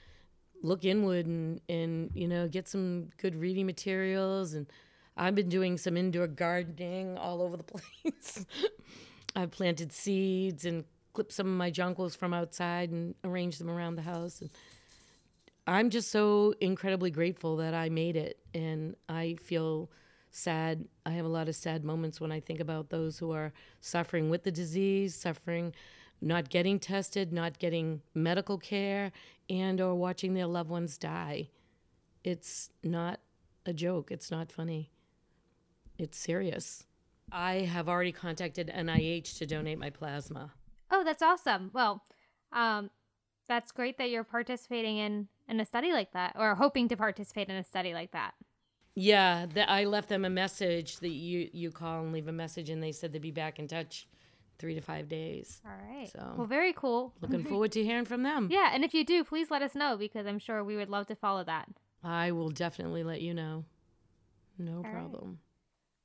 look 0.64 0.84
inward 0.84 1.28
and 1.28 1.62
and 1.70 2.10
you 2.16 2.28
know 2.28 2.48
get 2.48 2.68
some 2.68 3.10
good 3.18 3.36
reading 3.36 3.68
materials. 3.68 4.56
And 4.56 4.66
I've 5.16 5.36
been 5.36 5.50
doing 5.50 5.78
some 5.78 5.96
indoor 5.96 6.26
gardening 6.26 7.20
all 7.20 7.40
over 7.40 7.56
the 7.56 7.64
place. 8.04 8.48
I've 9.36 9.52
planted 9.52 9.94
seeds 9.94 10.66
and 10.66 10.86
clipped 11.14 11.34
some 11.34 11.46
of 11.46 11.54
my 11.54 11.70
jonquils 11.70 12.18
from 12.18 12.34
outside 12.34 12.90
and 12.90 13.14
arranged 13.24 13.60
them 13.60 13.70
around 13.70 13.96
the 13.96 14.02
house. 14.02 14.42
And 14.42 14.50
I'm 15.66 15.90
just 15.90 16.12
so 16.12 16.54
incredibly 16.60 17.10
grateful 17.10 17.58
that 17.58 17.74
I 17.74 17.90
made 17.90 18.18
it, 18.18 18.40
and 18.54 18.96
I 19.08 19.36
feel 19.42 19.90
sad. 20.32 20.86
I 21.06 21.12
have 21.12 21.26
a 21.26 21.30
lot 21.30 21.48
of 21.48 21.56
sad 21.56 21.86
moments 21.86 22.20
when 22.20 22.32
I 22.32 22.40
think 22.40 22.60
about 22.60 22.90
those 22.90 23.18
who 23.18 23.32
are 23.32 23.54
suffering 23.80 24.30
with 24.30 24.44
the 24.44 24.52
disease, 24.52 25.16
suffering, 25.16 25.74
not 26.22 26.50
getting 26.50 26.80
tested, 26.80 27.32
not 27.32 27.60
getting 27.60 28.02
medical 28.14 28.58
care, 28.58 29.12
and 29.50 29.80
or 29.80 29.96
watching 29.96 30.34
their 30.34 30.48
loved 30.48 30.70
ones 30.70 30.98
die. 30.98 31.50
It's 32.24 32.70
not 32.84 33.20
a 33.66 33.74
joke. 33.74 34.12
It's 34.12 34.32
not 34.32 34.52
funny. 34.52 34.92
It's 35.98 36.18
serious. 36.18 36.86
I 37.32 37.62
have 37.62 37.88
already 37.88 38.12
contacted 38.12 38.72
NIH 38.74 39.38
to 39.38 39.46
donate 39.46 39.80
my 39.80 39.90
plasma. 39.90 40.52
Oh, 40.92 41.04
that's 41.04 41.22
awesome. 41.22 41.72
Well, 41.74 42.04
um, 42.52 42.90
that's 43.48 43.72
great 43.72 43.98
that 43.98 44.10
you're 44.10 44.24
participating 44.24 44.98
in 44.98 45.28
in 45.48 45.60
a 45.60 45.66
study 45.66 45.92
like 45.92 46.12
that, 46.14 46.36
or 46.38 46.56
hoping 46.56 46.88
to 46.90 46.98
participate 46.98 47.50
in 47.50 47.56
a 47.56 47.64
study 47.64 47.94
like 47.94 48.12
that. 48.12 48.34
Yeah, 48.96 49.48
that 49.56 49.70
I 49.70 49.86
left 49.86 50.10
them 50.10 50.24
a 50.24 50.30
message 50.30 50.98
that 50.98 51.10
you 51.10 51.50
you 51.52 51.72
call 51.72 52.02
and 52.02 52.14
leave 52.14 52.28
a 52.28 52.34
message, 52.34 52.70
and 52.70 52.82
they 52.82 52.92
said 52.92 53.12
they'd 53.12 53.22
be 53.22 53.32
back 53.32 53.60
in 53.60 53.68
touch 53.68 54.08
three 54.60 54.76
to 54.76 54.82
five 54.82 55.10
days. 55.10 55.62
All 55.66 55.72
right. 55.72 56.10
So- 56.12 56.36
well, 56.38 56.48
very 56.48 56.74
cool. 56.74 57.14
Looking 57.22 57.44
forward 57.50 57.72
to 57.74 57.84
hearing 57.84 58.06
from 58.06 58.24
them. 58.24 58.50
Yeah, 58.52 58.72
and 58.74 58.84
if 58.84 58.94
you 58.94 59.04
do, 59.04 59.24
please 59.24 59.50
let 59.50 59.62
us 59.62 59.76
know 59.76 59.98
because 59.98 60.28
I'm 60.28 60.40
sure 60.40 60.64
we 60.64 60.76
would 60.76 60.90
love 60.90 61.08
to 61.08 61.16
follow 61.16 61.44
that. 61.44 61.68
I 62.04 62.32
will 62.32 62.50
definitely 62.50 63.04
let 63.04 63.22
you 63.22 63.34
know. 63.34 63.66
No 64.58 64.82
right. 64.82 64.94
problem. 64.94 65.40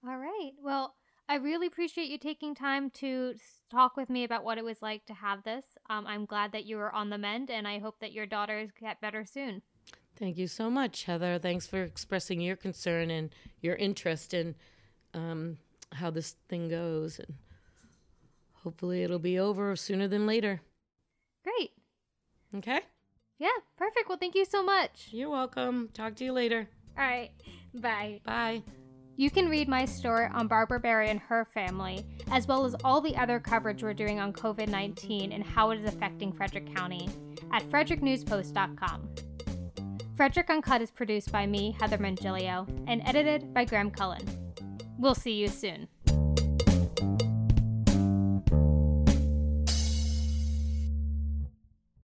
All 0.07 0.17
right. 0.17 0.53
Well, 0.63 0.95
I 1.29 1.37
really 1.37 1.67
appreciate 1.67 2.09
you 2.09 2.19
taking 2.19 2.55
time 2.55 2.91
to 2.91 3.35
talk 3.71 3.97
with 3.97 4.09
me 4.09 4.25
about 4.25 4.45
what 4.45 4.57
it 4.57 4.65
was 4.65 4.81
like 4.81 5.05
to 5.07 5.15
have 5.15 5.45
this. 5.45 5.65
Um, 5.91 6.07
I'm 6.07 6.25
glad 6.25 6.53
that 6.53 6.65
you 6.65 6.77
were 6.79 6.93
on 6.93 7.11
the 7.11 7.19
mend, 7.19 7.51
and 7.51 7.69
I 7.69 7.79
hope 7.79 8.01
that 8.01 8.13
your 8.13 8.25
daughters 8.25 8.71
get 8.81 9.01
better 9.01 9.27
soon. 9.27 9.61
Thank 10.17 10.39
you 10.39 10.47
so 10.47 10.71
much, 10.71 11.05
Heather. 11.05 11.39
Thanks 11.39 11.67
for 11.67 11.83
expressing 11.83 12.41
your 12.41 12.57
concern 12.57 13.11
and 13.11 13.33
your 13.61 13.77
interest 13.77 14.33
in 14.33 14.55
um, 15.13 15.59
how 15.93 16.11
this 16.11 16.35
thing 16.49 16.69
goes. 16.69 17.19
And 17.19 17.35
hopefully 18.65 19.03
it'll 19.03 19.19
be 19.19 19.39
over 19.39 19.77
sooner 19.77 20.09
than 20.09 20.27
later. 20.27 20.63
Great. 21.45 21.73
Okay? 22.57 22.81
Yeah, 23.39 23.49
perfect. 23.77 24.09
Well, 24.09 24.19
thank 24.19 24.35
you 24.35 24.45
so 24.45 24.63
much. 24.63 25.09
You're 25.11 25.31
welcome. 25.31 25.91
Talk 25.93 26.17
to 26.17 26.25
you 26.25 26.33
later. 26.33 26.69
All 26.97 27.05
right. 27.05 27.31
Bye. 27.75 28.21
Bye. 28.25 28.63
You 29.19 29.33
can 29.33 29.49
read 29.49 29.67
my 29.67 29.85
story 29.85 30.29
on 30.33 30.47
Barbara 30.47 30.79
Barry 30.79 31.11
and 31.11 31.19
her 31.19 31.45
family, 31.45 32.07
as 32.31 32.47
well 32.47 32.65
as 32.65 32.77
all 32.85 33.01
the 33.01 33.17
other 33.17 33.41
coverage 33.41 33.83
we're 33.83 33.93
doing 33.93 34.21
on 34.21 34.33
COVID 34.33 34.69
19 34.69 35.33
and 35.33 35.43
how 35.43 35.71
it 35.71 35.81
is 35.81 35.93
affecting 35.93 36.33
Frederick 36.33 36.73
County 36.73 37.09
at 37.53 37.65
fredericknewspost.com. 37.65 39.09
Frederick 40.17 40.49
Uncut 40.49 40.83
is 40.83 40.93
produced 40.93 41.33
by 41.33 41.47
me, 41.47 41.77
Heather 41.81 41.99
Mongilio, 41.99 42.69
and 42.87 43.03
edited 43.05 43.53
by 43.53 43.65
Graham 43.65 43.91
Cullen. 43.91 44.23
We'll 45.01 45.17
see 45.17 45.33
you 45.33 45.49
soon. 45.49 45.89